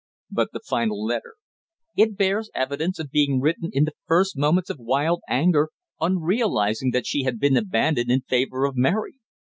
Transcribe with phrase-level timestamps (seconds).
[0.31, 1.35] "But the final letter?"
[1.95, 6.89] "It bears evidence of being written in the first moments of wild anger on realising
[6.89, 9.13] that she had been abandoned in favour of Mary.